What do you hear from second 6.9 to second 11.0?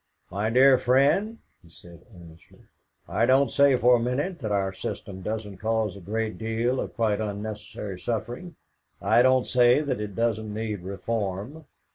quite unnecessary suffering; I don't say that it doesn't need